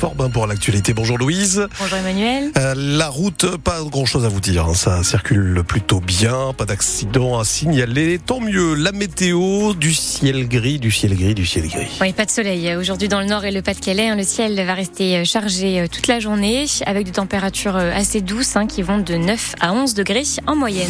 Forbin 0.00 0.30
pour 0.30 0.46
l'actualité. 0.46 0.94
Bonjour 0.94 1.18
Louise. 1.18 1.66
Bonjour 1.78 1.98
Emmanuel. 1.98 2.52
Euh, 2.56 2.72
la 2.74 3.10
route, 3.10 3.56
pas 3.58 3.82
grand 3.84 4.06
chose 4.06 4.24
à 4.24 4.28
vous 4.30 4.40
dire. 4.40 4.64
hein. 4.64 4.72
Ça 4.74 5.02
circule 5.04 5.62
plutôt 5.62 6.00
bien, 6.00 6.54
pas 6.56 6.64
d'accident 6.64 7.38
à 7.38 7.44
signaler. 7.44 8.18
Tant 8.18 8.40
mieux. 8.40 8.74
La 8.76 8.92
météo, 8.92 9.74
du 9.74 9.92
ciel 9.92 10.48
gris, 10.48 10.78
du 10.78 10.90
ciel 10.90 11.14
gris, 11.14 11.34
du 11.34 11.44
ciel 11.44 11.68
gris. 11.68 11.86
Oui, 12.00 12.14
pas 12.14 12.24
de 12.24 12.30
soleil. 12.30 12.74
Aujourd'hui 12.76 13.08
dans 13.08 13.20
le 13.20 13.26
nord 13.26 13.44
et 13.44 13.50
le 13.50 13.60
Pas-de-Calais, 13.60 14.08
hein, 14.08 14.16
le 14.16 14.22
ciel 14.24 14.54
va 14.64 14.72
rester 14.72 15.22
chargé 15.26 15.80
euh, 15.80 15.86
toute 15.86 16.06
la 16.06 16.18
journée 16.18 16.64
avec 16.86 17.04
des 17.04 17.12
températures 17.12 17.76
euh, 17.76 17.92
assez 17.94 18.22
douces 18.22 18.56
hein, 18.56 18.66
qui 18.66 18.80
vont 18.80 18.98
de 19.00 19.16
9 19.16 19.56
à 19.60 19.74
11 19.74 19.92
degrés 19.92 20.22
en 20.46 20.56
moyenne. 20.56 20.88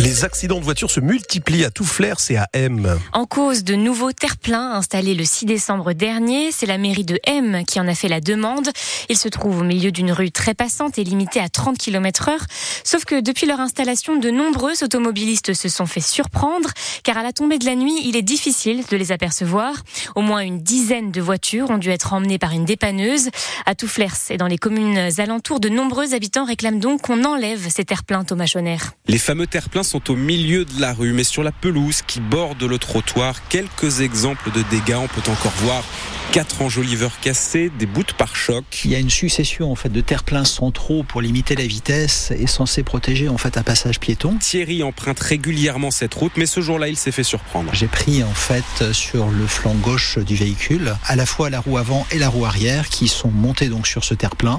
Les 0.00 0.24
accidents 0.24 0.60
de 0.60 0.64
voiture 0.64 0.92
se 0.92 1.00
multiplient 1.00 1.64
à 1.64 1.70
tout 1.70 1.84
flair, 1.84 2.20
c'est 2.20 2.36
à 2.36 2.48
M. 2.52 3.00
En 3.12 3.26
cause 3.26 3.64
de 3.64 3.74
nouveaux 3.74 4.12
terre-pleins 4.12 4.72
installés 4.74 5.16
le 5.16 5.24
6 5.24 5.44
décembre 5.44 5.92
dernier, 5.92 6.52
c'est 6.52 6.66
la 6.66 6.78
mairie 6.78 7.04
de 7.04 7.18
M 7.26 7.64
qui 7.66 7.80
en 7.80 7.88
a 7.88 7.94
fait 7.96 8.06
la 8.06 8.20
demande. 8.20 8.68
Il 9.08 9.16
se 9.16 9.28
trouve 9.28 9.58
au 9.58 9.64
milieu 9.64 9.90
d'une 9.90 10.12
rue 10.12 10.30
très 10.30 10.54
passante 10.54 10.98
et 10.98 11.04
limitée 11.04 11.40
à 11.40 11.48
30 11.48 11.78
km 11.78 12.28
heure. 12.28 12.46
Sauf 12.84 13.06
que 13.06 13.20
depuis 13.20 13.46
leur 13.46 13.58
installation, 13.58 14.16
de 14.16 14.30
nombreux 14.30 14.84
automobilistes 14.84 15.52
se 15.52 15.68
sont 15.68 15.86
fait 15.86 16.00
surprendre, 16.00 16.70
car 17.02 17.18
à 17.18 17.24
la 17.24 17.32
tombée 17.32 17.58
de 17.58 17.64
la 17.64 17.74
nuit, 17.74 18.00
il 18.04 18.14
est 18.14 18.22
difficile 18.22 18.84
de 18.88 18.96
les 18.96 19.10
apercevoir. 19.10 19.74
Au 20.14 20.20
moins 20.20 20.40
une 20.40 20.60
dizaine 20.60 21.10
de 21.10 21.20
voitures 21.20 21.70
ont 21.70 21.78
dû 21.78 21.90
être 21.90 22.12
emmenées 22.12 22.38
par 22.38 22.52
une 22.52 22.64
dépanneuse. 22.64 23.30
À 23.66 23.74
Touflers 23.74 24.30
et 24.30 24.36
dans 24.36 24.46
les 24.46 24.58
communes 24.58 25.10
alentours, 25.18 25.58
de 25.58 25.68
nombreux 25.68 26.14
habitants 26.14 26.44
réclament 26.44 26.78
donc 26.78 27.02
qu'on 27.02 27.24
enlève 27.24 27.68
ces 27.68 27.84
terre-pleins, 27.84 28.22
Thomas 28.22 28.46
Chonner. 28.46 28.78
Les 29.08 29.18
fameux 29.18 29.48
terre-pleins 29.48 29.82
sont 29.88 30.10
au 30.10 30.16
milieu 30.16 30.64
de 30.64 30.80
la 30.80 30.92
rue, 30.92 31.12
mais 31.12 31.24
sur 31.24 31.42
la 31.42 31.50
pelouse 31.50 32.02
qui 32.06 32.20
borde 32.20 32.62
le 32.62 32.78
trottoir, 32.78 33.48
quelques 33.48 34.00
exemples 34.00 34.52
de 34.52 34.62
dégâts. 34.70 34.98
On 34.98 35.08
peut 35.08 35.30
encore 35.30 35.54
voir 35.62 35.82
quatre 36.30 36.60
enjoliveurs 36.60 37.18
cassés, 37.20 37.70
des 37.78 37.86
bouts 37.86 38.02
de 38.02 38.12
pare-choc. 38.12 38.64
Il 38.84 38.90
y 38.90 38.94
a 38.94 38.98
une 38.98 39.08
succession 39.08 39.72
en 39.72 39.74
fait 39.74 39.88
de 39.88 40.02
terre-pleins 40.02 40.44
centraux 40.44 41.02
pour 41.02 41.22
limiter 41.22 41.56
la 41.56 41.66
vitesse 41.66 42.32
et 42.38 42.46
censé 42.46 42.82
protéger 42.82 43.30
en 43.30 43.38
fait 43.38 43.56
un 43.56 43.62
passage 43.62 43.98
piéton. 43.98 44.36
Thierry 44.38 44.82
emprunte 44.82 45.20
régulièrement 45.20 45.90
cette 45.90 46.12
route, 46.12 46.32
mais 46.36 46.44
ce 46.44 46.60
jour-là, 46.60 46.88
il 46.88 46.96
s'est 46.96 47.12
fait 47.12 47.22
surprendre. 47.22 47.70
J'ai 47.72 47.86
pris 47.86 48.22
en 48.22 48.34
fait 48.34 48.92
sur 48.92 49.28
le 49.28 49.46
flanc 49.46 49.74
gauche 49.74 50.18
du 50.18 50.36
véhicule 50.36 50.94
à 51.06 51.16
la 51.16 51.24
fois 51.24 51.48
la 51.48 51.60
roue 51.60 51.78
avant 51.78 52.06
et 52.10 52.18
la 52.18 52.28
roue 52.28 52.44
arrière 52.44 52.90
qui 52.90 53.08
sont 53.08 53.30
montées 53.30 53.68
donc 53.68 53.86
sur 53.86 54.04
ce 54.04 54.12
terre-plein, 54.12 54.58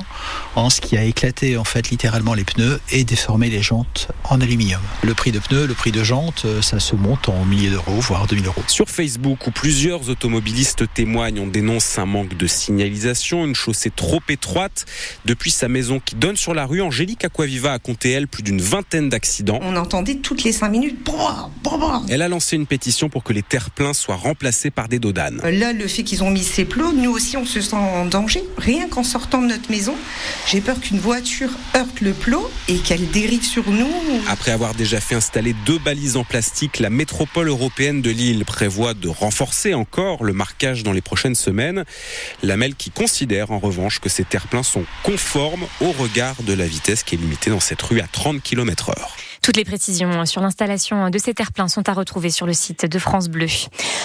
en 0.56 0.72
ce 0.72 0.82
qui 0.82 0.98
a 0.98 1.04
éclaté 1.04 1.56
en 1.56 1.64
fait 1.64 1.92
littéralement 1.92 2.34
les 2.34 2.46
pneus 2.46 2.80
et 2.90 3.04
déformé 3.04 3.50
les 3.50 3.62
jantes 3.62 4.10
en 4.24 4.42
aluminium. 4.42 4.82
Le 5.04 5.14
prix 5.20 5.32
de 5.34 5.40
pneus, 5.40 5.68
le 5.68 5.74
prix 5.74 5.92
de 5.92 6.02
jantes, 6.02 6.46
ça 6.62 6.80
se 6.80 6.96
monte 6.96 7.28
en 7.28 7.44
milliers 7.44 7.72
d'euros, 7.72 8.00
voire 8.00 8.26
2000 8.26 8.46
euros. 8.46 8.64
Sur 8.68 8.88
Facebook, 8.88 9.48
où 9.48 9.52
plusieurs 9.52 10.10
automobilistes 10.10 10.86
témoignent, 10.94 11.42
on 11.42 11.48
dénonce 11.48 12.00
un 12.00 12.06
manque 12.06 12.38
de 12.38 12.48
signalisation, 12.48 13.46
une 13.46 13.54
chaussée 13.54 13.92
trop 13.94 14.22
étroite. 14.30 14.86
Depuis 15.26 15.52
sa 15.52 15.68
maison 15.68 16.00
qui 16.00 16.16
donne 16.16 16.38
sur 16.38 16.54
la 16.54 16.66
rue, 16.66 16.82
Angélique 16.82 17.26
Aquaviva 17.26 17.74
a 17.74 17.80
compté, 17.80 18.12
elle, 18.12 18.30
plus 18.30 18.44
d'une 18.44 18.62
vingtaine 18.62 19.10
d'accidents. 19.10 19.60
On 19.62 19.76
entendait 19.76 20.16
toutes 20.16 20.46
les 20.46 20.54
cinq 20.54 20.70
minutes. 20.70 20.98
Elle 22.08 22.22
a 22.22 22.30
lancé 22.30 22.56
une 22.56 22.66
pétition 22.66 23.10
pour 23.10 23.26
que 23.26 23.34
les 23.34 23.44
terre-pleins 23.44 23.94
soient 23.94 24.16
remplacés 24.16 24.72
par 24.72 24.88
des 24.88 25.00
dodanes. 25.00 25.42
Là, 25.44 25.74
le 25.74 25.88
fait 25.90 26.04
qu'ils 26.04 26.24
ont 26.24 26.32
mis 26.32 26.44
ces 26.44 26.64
plots, 26.64 26.94
nous 26.94 27.12
aussi, 27.12 27.36
on 27.36 27.46
se 27.46 27.60
sent 27.60 27.76
en 27.76 28.06
danger. 28.06 28.42
Rien 28.58 28.88
qu'en 28.88 29.04
sortant 29.04 29.42
de 29.42 29.48
notre 29.48 29.70
maison, 29.70 29.96
j'ai 30.48 30.62
peur 30.62 30.80
qu'une 30.80 31.00
voiture 31.00 31.50
heurte 31.76 32.00
le 32.00 32.14
plot 32.14 32.50
et 32.70 32.78
qu'elle 32.78 33.10
dérive 33.12 33.44
sur 33.44 33.70
nous. 33.70 33.92
Après 34.30 34.52
avoir 34.52 34.76
déjà 34.76 35.02
fait 35.02 35.09
installer 35.16 35.54
deux 35.66 35.80
balises 35.80 36.18
en 36.18 36.24
plastique, 36.24 36.80
la 36.80 36.90
métropole 36.90 37.48
européenne 37.48 38.02
de 38.02 38.10
Lille 38.10 38.46
prévoit 38.46 38.94
de 38.94 39.08
renforcer 39.08 39.74
encore 39.74 40.24
le 40.24 40.34
marquage 40.34 40.84
dans 40.84 40.92
les 40.92 41.02
prochaines 41.02 41.36
semaines. 41.36 41.86
La 42.44 42.58
MEL 42.58 42.76
qui 42.76 42.92
considère 42.92 43.52
en 43.52 43.60
revanche 43.60 44.00
que 44.00 44.10
ces 44.10 44.24
terre-pleins 44.24 44.64
sont 44.64 44.86
conformes 45.04 45.66
au 45.82 45.92
regard 45.92 46.42
de 46.44 46.54
la 46.54 46.68
vitesse 46.68 47.04
qui 47.04 47.16
est 47.16 47.18
limitée 47.18 47.50
dans 47.50 47.60
cette 47.60 47.82
rue 47.82 48.02
à 48.02 48.08
30 48.08 48.42
km 48.42 48.90
heure. 48.90 49.16
Toutes 49.42 49.58
les 49.58 49.66
précisions 49.66 50.26
sur 50.26 50.42
l'installation 50.42 51.10
de 51.10 51.18
ces 51.18 51.34
terre-pleins 51.34 51.68
sont 51.68 51.88
à 51.90 51.94
retrouver 51.94 52.30
sur 52.30 52.46
le 52.46 52.54
site 52.54 52.86
de 52.86 53.00
France 53.00 53.30
Bleu. 53.30 53.48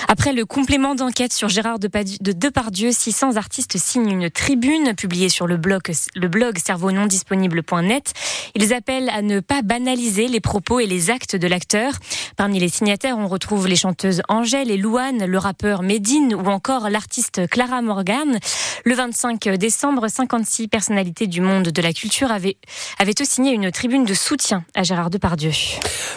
Après 0.08 0.32
le 0.32 0.46
complément 0.46 0.94
d'enquête 0.94 1.32
sur 1.32 1.48
Gérard 1.48 1.78
Depardieu, 1.78 2.92
600 2.92 3.36
artistes 3.36 3.76
signent 3.76 4.10
une 4.10 4.30
tribune 4.30 4.94
publiée 4.94 5.28
sur 5.28 5.46
le 5.46 5.56
blog, 5.56 5.82
le 6.14 6.28
blog 6.28 6.58
cerveau-non-disponible.net. 6.58 8.12
Ils 8.54 8.72
appellent 8.72 9.10
à 9.10 9.22
ne 9.22 9.40
pas 9.40 9.62
banaliser 9.62 10.28
les 10.28 10.40
propos 10.40 10.80
et 10.80 10.86
les 10.86 11.10
actes 11.10 11.36
de 11.36 11.46
l'acteur. 11.48 11.94
Parmi 12.36 12.58
les 12.58 12.68
signataires, 12.68 13.18
on 13.18 13.26
retrouve 13.26 13.66
les 13.66 13.76
chanteuses 13.76 14.22
Angèle 14.28 14.70
et 14.70 14.76
Louane, 14.76 15.26
le 15.26 15.38
rappeur 15.38 15.82
Medine 15.82 16.34
ou 16.34 16.46
encore 16.46 16.88
l'artiste 16.90 17.48
Clara 17.48 17.82
Morgan. 17.82 18.38
Le 18.84 18.94
25 18.94 19.48
décembre, 19.50 20.08
56 20.08 20.68
personnalités 20.68 21.26
du 21.26 21.40
monde 21.40 21.68
de 21.68 21.82
la 21.82 21.92
culture 21.92 22.30
avaient, 22.30 22.56
avaient 22.98 23.14
signé 23.24 23.52
une 23.52 23.70
tribune 23.70 24.04
de 24.04 24.14
soutien 24.14 24.64
à 24.74 24.82
Gérard 24.82 25.10
Depardieu. 25.10 25.33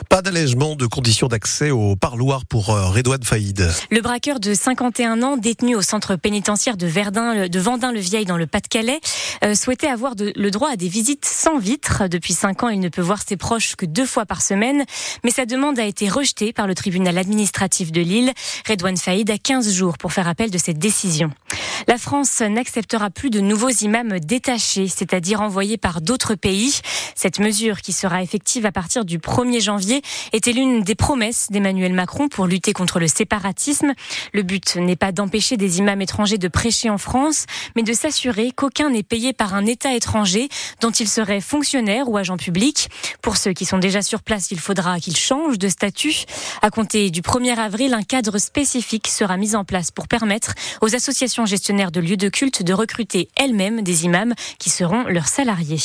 Pas 0.10 0.22
d'allègement 0.22 0.76
de 0.76 0.86
conditions 0.86 1.28
d'accès 1.28 1.72
au 1.72 1.96
parloir 1.96 2.46
pour 2.46 2.70
euh, 2.70 2.88
Redouane 2.90 3.24
Faïd. 3.24 3.70
Le 3.90 4.02
braqueur 4.02 4.40
de 4.40 4.54
51 4.54 5.24
ans, 5.24 5.38
détenu 5.38 5.76
au 5.76 5.82
centre 5.82 6.16
pénitentiaire 6.16 6.78
de, 6.78 6.88
Verdun, 6.88 7.48
de 7.48 7.60
Vendin-le-Vieil 7.60 8.26
dans 8.26 8.38
le 8.38 8.48
Pas-de-Calais, 8.48 9.00
euh, 9.44 9.56
souhaitait 9.56 9.88
avoir 9.88 10.16
de, 10.16 10.32
le 10.36 10.52
droit 10.52 10.70
à 10.72 10.76
des 10.76 10.88
visites 10.88 11.26
sans 11.26 11.58
vitre. 11.58 12.08
Depuis 12.08 12.34
5 12.34 12.64
ans, 12.64 12.70
il 12.70 12.80
ne 12.80 12.90
peut 12.90 13.02
voir 13.02 13.22
ses 13.28 13.38
proches 13.38 13.76
que 13.76 13.86
deux 13.86 14.06
fois 14.06 14.26
par 14.26 14.42
semaine, 14.42 14.86
mais 15.24 15.32
sa 15.32 15.46
demande 15.46 15.80
a 15.80 15.86
été 15.86 16.10
rejetée 16.10 16.54
par 16.54 16.68
le 16.68 16.76
tribunal 16.76 17.18
administratif 17.18 17.92
de 17.92 18.02
Lille. 18.02 18.34
Redouane 18.68 18.98
Faïd 18.98 19.30
a 19.32 19.38
15 19.38 19.72
jours 19.74 19.98
pour 19.98 20.14
faire 20.14 20.28
appel 20.28 20.52
de 20.52 20.58
cette 20.58 20.80
décision. 20.80 21.32
La 21.88 21.98
France 21.98 22.42
n'acceptera 22.42 23.10
plus 23.10 23.30
de 23.30 23.40
nouveaux 23.40 23.70
imams 23.70 24.20
détachés, 24.20 24.88
c'est-à-dire 24.88 25.42
envoyés 25.42 25.78
par 25.78 26.02
d'autres 26.02 26.36
pays. 26.36 26.80
Cette 27.16 27.40
mesure, 27.40 27.82
qui 27.82 27.94
sera 27.94 28.22
effective 28.22 28.66
à 28.66 28.72
partir 28.72 28.97
du 29.06 29.19
1er 29.19 29.62
janvier, 29.62 30.02
était 30.34 30.52
l'une 30.52 30.81
des 30.81 30.96
promesses 30.96 31.47
d'Emmanuel 31.50 31.94
Macron 31.94 32.28
pour 32.30 32.47
lutter 32.47 32.74
contre 32.74 33.00
le 33.00 33.08
séparatisme. 33.08 33.94
Le 34.34 34.44
but 34.44 34.75
n'est 34.75 34.96
pas 34.96 35.12
d'empêcher 35.12 35.58
des 35.58 35.80
imams 35.80 36.02
étrangers 36.02 36.38
de 36.38 36.47
prêcher 36.47 36.90
en 36.90 36.97
France, 36.97 37.46
mais 37.75 37.84
de 37.84 37.94
s'assurer 37.94 38.52
qu'aucun 38.52 38.90
n'est 38.90 39.03
payé 39.03 39.34
par 39.34 39.53
un 39.53 39.66
État 39.66 39.94
étranger 39.94 40.50
dont 40.81 40.91
il 40.91 41.07
serait 41.07 41.41
fonctionnaire 41.41 42.09
ou 42.09 42.18
agent 42.18 42.38
public. 42.38 42.90
Pour 43.22 43.38
ceux 43.38 43.53
qui 43.53 43.66
sont 43.66 43.78
déjà 43.78 44.02
sur 44.02 44.22
place, 44.22 44.52
il 44.52 44.59
faudra 44.59 45.00
qu'ils 45.00 45.18
changent 45.18 45.59
de 45.59 45.69
statut. 45.69 46.24
À 46.62 46.69
compter 46.69 47.09
du 47.09 47.22
1er 47.22 47.57
avril, 47.57 47.94
un 47.94 48.03
cadre 48.03 48.38
spécifique 48.38 49.07
sera 49.07 49.38
mis 49.38 49.56
en 49.56 49.63
place 49.63 49.91
pour 49.91 50.07
permettre 50.07 50.53
aux 50.81 50.96
associations 50.96 51.46
gestionnaires 51.46 51.91
de 51.91 52.00
lieux 52.00 52.18
de 52.18 52.30
culte 52.30 52.63
de 52.63 52.74
recruter 52.74 53.30
elles-mêmes 53.36 53.81
des 53.81 54.06
imams 54.06 54.34
qui 54.59 54.69
seront 54.69 55.03
leurs 55.03 55.28
salariés. 55.28 55.80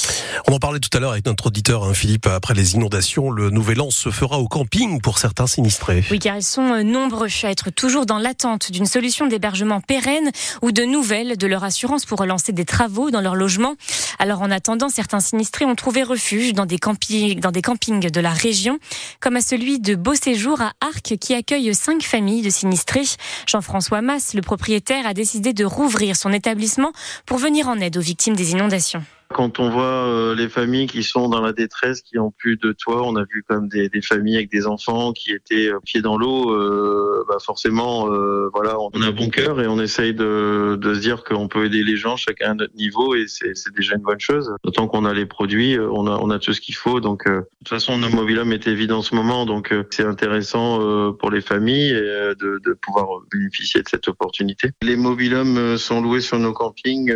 On 0.48 0.54
en 0.54 0.58
parlait 0.58 0.80
tout 0.80 0.96
à 0.96 1.00
l'heure 1.00 1.12
avec 1.12 1.26
notre 1.26 1.46
auditeur 1.46 1.84
hein, 1.84 1.94
Philippe. 1.94 2.26
Après 2.26 2.54
les 2.54 2.74
inondations, 2.74 3.01
le 3.34 3.50
nouvel 3.50 3.80
an 3.80 3.90
se 3.90 4.10
fera 4.10 4.38
au 4.38 4.48
camping 4.48 5.00
pour 5.00 5.18
certains 5.18 5.46
sinistrés. 5.46 6.04
Oui, 6.10 6.18
car 6.18 6.36
ils 6.36 6.42
sont 6.42 6.82
nombreux 6.84 7.28
à 7.42 7.50
être 7.50 7.70
toujours 7.70 8.06
dans 8.06 8.18
l'attente 8.18 8.70
d'une 8.70 8.86
solution 8.86 9.26
d'hébergement 9.26 9.80
pérenne 9.80 10.30
ou 10.62 10.72
de 10.72 10.84
nouvelles 10.84 11.36
de 11.36 11.46
leur 11.46 11.64
assurance 11.64 12.04
pour 12.04 12.18
relancer 12.18 12.52
des 12.52 12.64
travaux 12.64 13.10
dans 13.10 13.20
leur 13.20 13.34
logement. 13.34 13.74
Alors 14.18 14.42
en 14.42 14.50
attendant, 14.50 14.88
certains 14.88 15.20
sinistrés 15.20 15.64
ont 15.64 15.74
trouvé 15.74 16.02
refuge 16.02 16.52
dans 16.52 16.66
des, 16.66 16.78
campings, 16.78 17.40
dans 17.40 17.50
des 17.50 17.62
campings 17.62 18.10
de 18.10 18.20
la 18.20 18.30
région, 18.30 18.78
comme 19.20 19.36
à 19.36 19.40
celui 19.40 19.80
de 19.80 19.94
Beau 19.94 20.14
Séjour 20.14 20.60
à 20.60 20.72
Arc 20.80 21.16
qui 21.20 21.34
accueille 21.34 21.74
cinq 21.74 22.02
familles 22.02 22.42
de 22.42 22.50
sinistrés. 22.50 23.02
Jean-François 23.46 24.02
Masse, 24.02 24.34
le 24.34 24.42
propriétaire, 24.42 25.06
a 25.06 25.14
décidé 25.14 25.52
de 25.52 25.64
rouvrir 25.64 26.16
son 26.16 26.32
établissement 26.32 26.92
pour 27.26 27.38
venir 27.38 27.69
en 27.69 27.78
aide 27.80 27.96
aux 27.96 28.02
victimes 28.02 28.36
des 28.36 28.52
inondations. 28.52 29.02
Quand 29.32 29.59
on 29.59 29.70
voit 29.70 29.84
euh, 29.84 30.34
les 30.34 30.48
familles 30.48 30.87
qui 30.87 31.03
sont 31.03 31.28
dans 31.28 31.41
la 31.41 31.53
détresse, 31.53 32.03
qui 32.03 32.19
ont 32.19 32.31
plus 32.31 32.56
de 32.56 32.72
toit, 32.72 33.03
on 33.03 33.16
a 33.16 33.25
vu 33.25 33.44
comme 33.48 33.69
des, 33.69 33.88
des 33.88 34.03
familles 34.03 34.37
avec 34.37 34.50
des 34.50 34.67
enfants 34.67 35.12
qui 35.12 35.32
étaient 35.32 35.69
euh, 35.69 35.79
pieds 35.84 36.02
dans 36.02 36.17
l'eau. 36.17 36.50
Euh, 36.50 37.25
bah 37.29 37.38
forcément, 37.44 38.12
euh, 38.12 38.49
voilà, 38.52 38.76
on 38.79 39.02
a 39.02 39.11
bon 39.11 39.29
cœur 39.29 39.61
et 39.61 39.67
on 39.67 39.81
essaye 39.81 40.14
de, 40.14 40.76
de 40.76 40.94
se 40.94 41.00
dire 41.00 41.25
qu'on 41.25 41.49
peut 41.49 41.64
aider 41.64 41.82
les 41.82 41.96
gens, 41.96 42.17
chacun 42.17 42.50
à 42.50 42.55
notre 42.55 42.75
niveau, 42.75 43.14
et 43.14 43.26
c'est 43.26 43.75
déjà 43.75 43.94
une 43.96 44.02
bonne 44.02 44.20
chose. 44.20 44.55
D'autant 44.64 44.87
qu'on 44.88 45.05
a 45.05 45.14
les 45.14 45.26
produits, 45.26 45.78
on 45.78 46.06
a, 46.06 46.19
on 46.19 46.31
a 46.31 46.38
tout 46.38 46.52
ce 46.52 46.61
qu'il 46.61 46.75
faut. 46.75 47.00
Donc, 47.00 47.26
de 47.26 47.44
toute 47.58 47.69
façon, 47.69 47.99
nos 47.99 48.11
mobilhommes 48.11 48.52
étaient 48.52 48.75
vides 48.75 48.93
en 48.93 49.02
ce 49.02 49.14
moment, 49.14 49.46
donc 49.46 49.75
c'est 49.90 50.05
intéressant 50.05 51.12
pour 51.14 51.31
les 51.31 51.40
familles 51.40 51.93
de, 51.93 52.61
de 52.64 52.73
pouvoir 52.75 53.06
bénéficier 53.31 53.82
de 53.82 53.88
cette 53.88 54.08
opportunité. 54.08 54.70
Les 54.82 54.96
mobilhommes 54.96 55.76
sont 55.78 56.00
loués 56.00 56.20
sur 56.20 56.38
nos 56.38 56.52
campings 56.52 57.12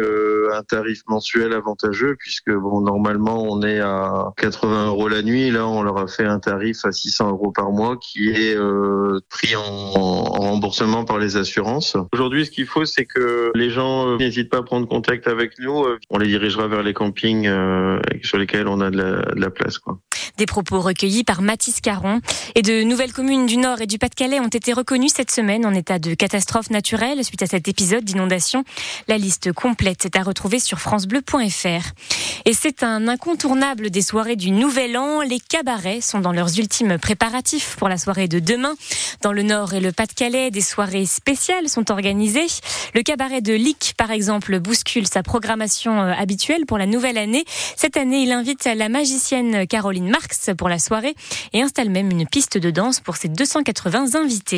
à 0.53 0.59
un 0.59 0.63
tarif 0.63 1.03
mensuel 1.09 1.53
avantageux 1.53 2.16
puisque 2.19 2.53
bon 2.53 2.81
normalement 2.81 3.43
on 3.43 3.63
est 3.63 3.81
à 3.81 4.33
80 4.37 4.89
euros 4.89 5.09
la 5.09 5.23
nuit. 5.23 5.51
Là 5.51 5.67
on 5.67 5.83
leur 5.83 5.99
a 5.99 6.07
fait 6.07 6.25
un 6.25 6.39
tarif 6.39 6.85
à 6.85 6.93
600 6.93 7.31
euros 7.31 7.53
par 7.53 7.71
mois 7.71 7.97
qui 7.97 8.31
est 8.31 8.57
euh, 8.57 9.21
pris 9.29 9.57
en, 9.57 9.63
en, 9.63 10.23
remboursement 10.25 11.05
par 11.05 11.19
les 11.19 11.37
assurances. 11.37 11.97
Aujourd'hui 12.13 12.47
ce 12.47 12.51
qu'il 12.51 12.67
faut 12.67 12.85
c'est 12.85 13.05
que 13.05 13.51
les 13.55 13.71
gens 13.71 14.09
euh, 14.09 14.17
n'hésitent 14.17 14.51
pas 14.51 14.59
à 14.59 14.63
prendre 14.63 14.89
contact 14.89 15.29
avec 15.29 15.59
nous. 15.59 15.85
On 16.11 16.19
les 16.19 16.27
dirigera 16.27 16.69
vers 16.69 16.83
les 16.83 16.95
campings 16.95 17.47
euh, 17.47 18.01
sur 18.23 18.39
lesquels 18.39 18.69
on 18.69 18.81
a 18.81 18.91
de 18.91 18.97
la, 18.97 19.35
de 19.35 19.41
la 19.41 19.51
place. 19.51 19.79
Quoi. 19.79 19.99
Des 20.37 20.45
propos 20.45 20.81
recueillis 20.81 21.25
par 21.25 21.41
Mathis 21.41 21.81
Caron. 21.81 22.21
Et 22.55 22.63
de 22.63 22.83
nouvelles 22.83 23.15
communes 23.15 23.47
du 23.47 23.57
Nord 23.57 23.81
et 23.81 23.87
du 23.87 23.99
Pas-de-Calais 23.99 24.39
ont 24.39 24.49
été 24.49 24.75
reconnues 24.75 25.09
cette 25.09 25.31
semaine 25.31 25.65
en 25.65 25.73
état 25.73 25.99
de 25.99 26.13
catastrophe 26.13 26.69
naturelle 26.69 27.25
suite 27.25 27.43
à 27.43 27.47
cet 27.47 27.69
épisode 27.69 28.05
d'inondation. 28.05 28.63
La 29.09 29.17
liste 29.17 29.53
complète 29.53 30.05
est 30.05 30.17
à 30.17 30.23
retrouver 30.23 30.59
sur 30.59 30.79
francebleu.fr. 30.79 31.93
Et 32.45 32.53
c'est 32.53 32.83
un 32.83 33.09
incontournable 33.09 33.89
des 33.89 34.03
soirées 34.03 34.37
du 34.37 34.51
Nouvel 34.51 34.99
An. 34.99 35.23
Les 35.23 35.41
cabarets 35.41 36.03
sont 36.03 36.21
dans 36.21 36.33
leurs 36.33 36.59
ultimes 36.59 36.99
préparatifs 36.99 37.77
pour 37.79 37.89
la 37.89 37.97
soirée 37.97 38.29
de 38.29 38.39
demain. 38.39 38.75
Dans 39.23 39.33
le 39.33 39.43
Nord 39.43 39.73
et 39.73 39.81
le 39.81 39.91
Pas-de-Calais, 39.91 40.51
des 40.51 40.61
soirées 40.61 41.07
spéciales 41.07 41.71
sont 41.71 41.91
organisées. 41.91 42.47
Le 42.95 43.03
cabaret 43.03 43.41
de 43.41 43.55
Lick, 43.55 43.95
par 43.97 44.11
exemple, 44.11 44.61
bouscule 44.61 45.09
sa 45.09 45.23
programmation 45.23 45.99
euh, 46.01 46.13
habituelle 46.13 46.67
pour 46.67 46.77
la 46.77 46.87
nouvelle 46.87 47.17
année. 47.17 47.45
Cette 47.75 47.97
année, 47.97 48.23
il 48.23 48.33
invite 48.33 48.65
la 48.65 48.89
magicienne 48.89 49.67
Caroline 49.67 50.11
Pour 50.57 50.69
la 50.69 50.79
soirée 50.79 51.15
et 51.53 51.63
installe 51.63 51.91
même 51.91 52.11
une 52.11 52.27
piste 52.27 52.59
de 52.59 52.71
danse 52.71 53.01
pour 53.01 53.17
ses 53.17 53.29
280 53.29 54.15
invités. 54.15 54.55